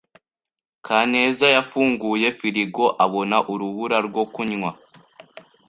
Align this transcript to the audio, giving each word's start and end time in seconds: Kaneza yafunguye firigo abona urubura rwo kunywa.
Kaneza 0.87 1.47
yafunguye 1.55 2.27
firigo 2.39 2.85
abona 3.05 3.37
urubura 3.51 3.97
rwo 4.07 4.23
kunywa. 4.33 4.71